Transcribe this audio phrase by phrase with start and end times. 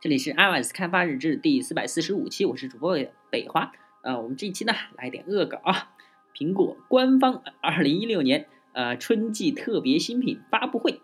[0.00, 2.96] 这里是 iOS 开发日志第四百四十五期，我是主播
[3.28, 3.70] 北华。
[4.00, 5.90] 呃，我们这一期呢来点恶搞啊，
[6.34, 11.02] 苹果官方二零一六年呃春季特别新品发布会。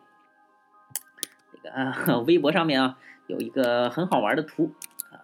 [1.53, 4.73] 这个、呃、微博上面啊有一个很好玩的图
[5.13, 5.21] 啊，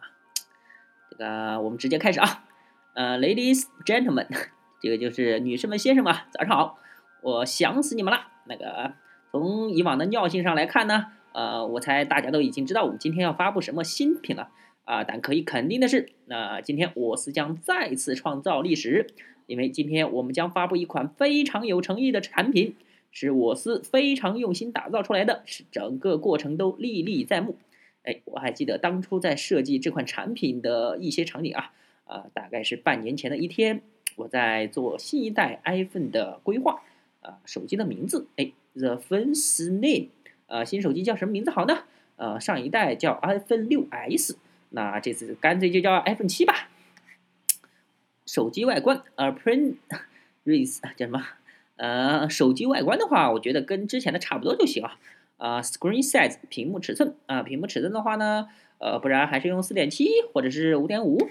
[1.08, 2.44] 这个我们直接开始啊。
[2.92, 4.28] 呃，Ladies Gentlemen，
[4.82, 6.78] 这个就是女士们先生们，早上好，
[7.22, 8.26] 我想死你们了。
[8.44, 8.92] 那个
[9.30, 11.12] 从以往的尿性上来看呢。
[11.34, 14.50] 呃，我猜大家都已经知道我们今天要发布什么新品了
[14.84, 15.02] 啊！
[15.04, 19.06] 但可以肯定的是，那今天我司将再次创造历史，
[19.46, 22.74] 因为今天我们将发布一款非常有诚意的产品，
[23.10, 27.56] 是我司非常用心打造出来的，是整个过程都历历在目。
[28.02, 31.72] 哎，我还记得当初在设计这款产品的一些场景啊，
[32.04, 33.80] 啊，大概是半年前的一天，
[34.16, 36.82] 我在做新一代 iPhone 的规划
[37.20, 40.08] 啊，手机的名字，哎，The Phone's Name。
[40.52, 41.84] 呃，新手机叫什么名字好呢？
[42.16, 44.36] 呃，上一代叫 iPhone 六 S，
[44.68, 46.68] 那这次干脆就叫 iPhone 七吧。
[48.26, 49.76] 手机外观，appearance
[50.94, 51.24] 叫什么？
[51.76, 54.98] 呃，手机外观的话，我觉得跟之前的差不多就行啊。
[55.38, 61.30] 啊，screen size 屏幕尺寸啊，屏幕尺寸的话呢，呃，不然还是用四点七或者是五点五。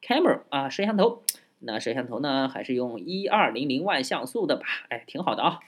[0.00, 1.22] camera 啊，摄像头，
[1.58, 4.64] 那摄像头呢，还是用一二零零万像素的吧？
[4.88, 5.60] 哎，挺好的啊。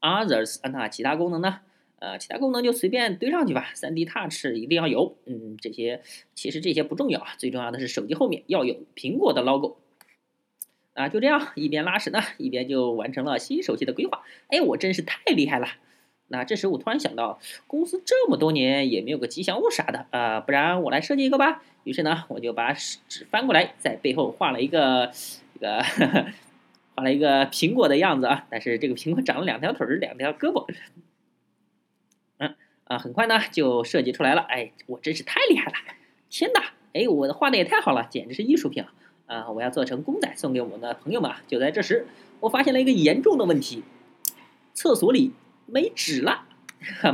[0.00, 1.60] Others，那其他功能呢？
[2.00, 3.70] 呃，其他功能就随便堆上去吧。
[3.74, 6.00] 3D Touch 一定要有，嗯，这些
[6.34, 9.78] 其实这些不重要啊，最重要的是手机后面要有苹果的 logo。
[10.94, 14.22] 啊，就这样，一边拉屎呢，一边就完成了新手机的规划。
[14.46, 15.66] 哎，我真是太厉害了！
[16.28, 21.64] 那这时我突然想到，公司这么多年也没有个吉祥物啥的啊，不然我来设计一个吧。
[21.82, 25.10] 于是呢，我就把纸翻过来，在背后画了一个
[25.54, 25.82] 这个。
[26.98, 30.66] 画了一个苹果的样子啊，但是这个苹果长了两条腿，两条胳膊。
[32.38, 34.40] 嗯啊，很快呢就设计出来了。
[34.40, 35.76] 哎，我真是太厉害了！
[36.28, 38.92] 天哪，哎，我的画的也太好了，简直是艺术品啊！
[39.26, 41.30] 啊，我要做成公仔送给我的朋友们。
[41.46, 42.08] 就在这时，
[42.40, 43.84] 我发现了一个严重的问题：
[44.74, 45.30] 厕所里
[45.66, 46.48] 没纸了。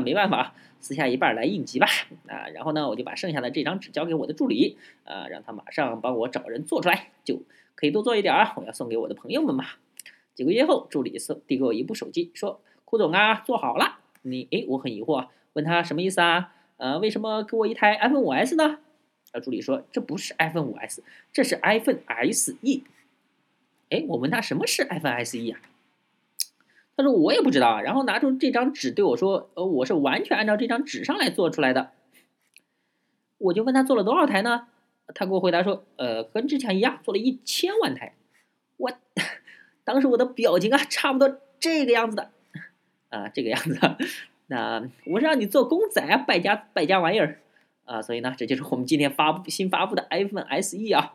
[0.03, 1.87] 没办法，撕下一半来应急吧。
[2.27, 7.11] 啊，然后呢，我就把剩下的这张纸交给我的助理，啊，让他马上帮我找人做出来。
[7.23, 7.43] 就。
[7.77, 8.55] 可以多做一点啊！
[8.57, 9.65] 我要送给我的朋友们嘛。
[10.35, 16.53] 几个月后，助理送递给我一部手机，说：“库总啊，做好了。”你诶，我很疑惑，问他什么意思啊？
[16.77, 18.81] 呃，为什么给我一台 iPhone 5S 呢？
[19.33, 21.01] 啊，助理说：“这不是 iPhone 5S，
[21.33, 21.99] 这是 iPhone
[22.33, 22.57] SE。”
[23.91, 25.61] 哎，我问他什么是 iPhone SE 啊？
[26.97, 27.81] 他说我也不知道啊。
[27.83, 31.93] 然后拿出这张纸对我说：“呃，我是完全按照这张纸上来做出来的。”
[33.39, 34.69] 我就问他做了多少台呢？
[35.15, 38.15] 他给我回答说：“呃，跟之前一样，做了一千万台。”
[38.79, 38.91] 我
[39.85, 42.31] 当时我的表情啊，差不多这个样子的
[43.11, 43.79] 啊，这个样子。
[44.47, 47.41] 那我是让你做公仔啊，败家败家玩意儿
[47.85, 48.03] 啊！
[48.03, 51.15] 所以呢，这就是我们今天发布新发布的 iPhone SE 啊。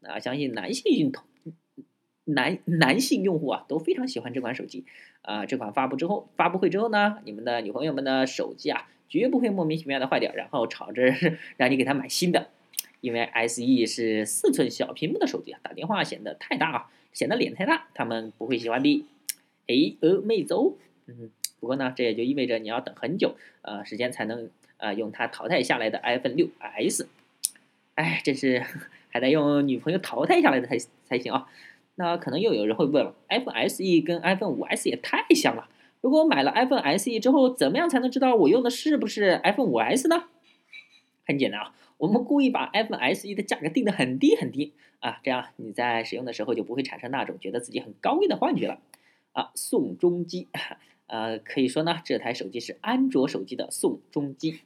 [0.00, 1.24] 那相信男性同
[2.24, 4.84] 男男性用户啊都非常喜欢这款手机
[5.22, 5.46] 啊。
[5.46, 11.02] 这款发布之后，发布会之后呢，你们的女朋友们的手机啊，绝不会莫名其妙的坏掉，然后吵着
[11.56, 12.48] 让你给她买新的。
[13.04, 19.04] 因为 SE 是四寸小屏幕的手机啊，打电话显得太大啊，显得脸太大，他们不会喜欢的。
[19.66, 20.72] 哎，呃，妹子哦，
[21.06, 24.48] 嗯，不过呢，这也就意味着你要等很久，呃，时间才能
[24.78, 27.06] 呃用它淘汰下来的 iPhone 6s。
[27.96, 28.64] 哎，这是
[29.10, 31.46] 还得用女朋友淘汰下来的才才行啊。
[31.96, 35.68] 那可能又有人会问了，iPhone SE 跟 iPhone 5s 也太像了，
[36.00, 40.24] 如果我买了 iPhone SE 之后，怎么样才能知道我用的是不是 iPhone 5s 呢？
[41.26, 41.74] 很简单啊。
[41.96, 48.80] 我们故意把 iPhone SE 的价格定得很低很低啊，这样你在使用的时候就不会产生那种觉得自己很高贵的幻觉了
[49.32, 49.50] 啊。
[49.54, 50.48] 宋中基，
[51.06, 54.60] 呃，可以说呢，这台手机是安卓手机的宋中基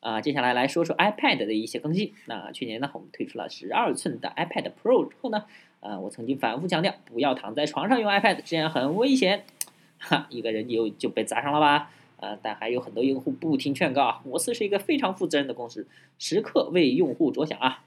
[0.00, 0.20] 啊。
[0.20, 2.14] 接下来来说说 iPad 的一些更新。
[2.26, 5.44] 那去年呢，我们推出了十二寸的 iPad Pro 之后呢，
[5.80, 9.44] 呃，我曾经反复强调，不要躺在床上用 iPad，这样很危险，
[9.98, 11.90] 哈，一个人就就被砸伤了吧。
[12.22, 14.22] 呃，但还有很多用户不听劝告啊。
[14.24, 15.88] 摩斯是一个非常负责任的公司，
[16.20, 17.84] 时刻为用户着想啊。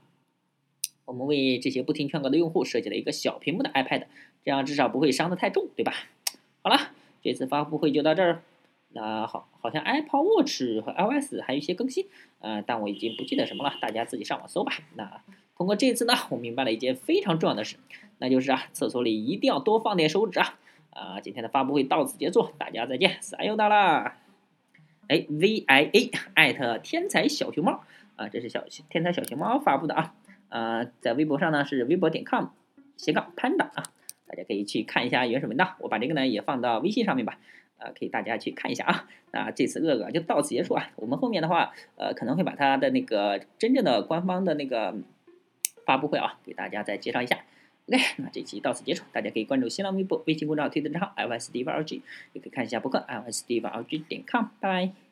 [1.06, 4.08] 我们为这些不听劝告的用户设计了一个小屏幕的 iPad，
[4.44, 5.94] 这样至少不会伤得太重，对吧？
[6.62, 6.92] 好了，
[7.22, 8.42] 这次发布会就到这儿。
[8.90, 12.06] 那好，好像 Apple Watch 和 iOS 还有一些更新，
[12.40, 14.74] 呃，但我已经不记得什么了，大家自己上网搜吧。
[14.96, 15.22] 那
[15.56, 17.78] 通过这次呢，我明白了一件非常重要的事，
[18.18, 20.60] 那就是啊，厕所里一定要多放点手纸啊。
[20.90, 24.18] 啊，今天的发布会到此结束，大家再见，撒由那啦。
[25.07, 27.84] 哎，V I A 艾特天才小熊猫
[28.16, 30.16] 啊，这是小天才小熊猫发布的啊，
[30.50, 32.48] 呃，在微博上呢是微博点 com
[32.98, 33.84] 斜杠 panda 啊，
[34.25, 37.38] 大家可以去看一下原始文档，我把这个呢也放到微信上面吧，
[37.78, 39.07] 呃，可以大家去看一下啊。
[39.31, 40.90] 那这次恶搞就到此结束啊。
[40.96, 44.96] 我们后面的话，呃，可能会把它的那个真正的官方的那个
[45.86, 47.40] 发布会啊，给大家再介绍一下。
[47.88, 52.02] OK， 那这期到此结束，大家可以关注新浪微博、微信公众号、推特账号 ios dvrg
[52.34, 55.05] 也可以看一下博客 ios dvrg 点 com 拜拜。